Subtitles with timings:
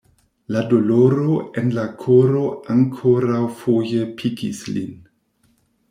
[0.53, 2.43] La doloro en la koro
[2.79, 5.01] ankoraŭfoje pikis lin.